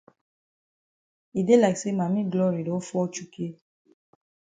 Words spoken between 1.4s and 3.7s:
dey like say Mami Glory don fall chukay.